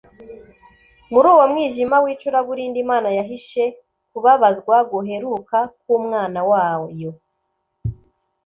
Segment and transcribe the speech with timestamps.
[1.11, 3.63] muri uwo mwijima w’icuraburindi, imana yahishe
[4.11, 7.11] kubabazwa guheruka k’umwana wayo